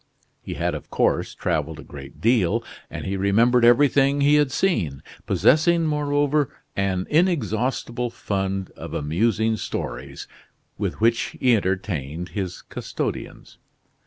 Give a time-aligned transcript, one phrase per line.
[0.41, 5.03] He had, of course, traveled a great deal; and he remembered everything he had seen;
[5.27, 10.27] possessing, moreover, an inexhaustible fund of amusing stories,
[10.75, 13.59] with which he entertained his custodians.